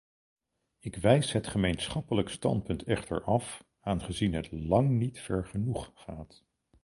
Ik 0.79 0.95
wijs 0.95 1.31
het 1.31 1.47
gemeenschappelijk 1.47 2.29
standpunt 2.29 2.83
echter 2.83 3.23
af, 3.23 3.63
aangezien 3.81 4.33
het 4.33 4.51
lang 4.51 4.89
niet 4.89 5.19
ver 5.19 5.45
genoeg 5.47 5.91
gaat. 5.95 6.43